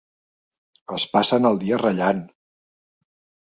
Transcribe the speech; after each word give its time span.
Es 0.97 1.05
passen 1.11 1.49
el 1.51 1.59
dia 1.65 1.79
rallant. 1.83 2.25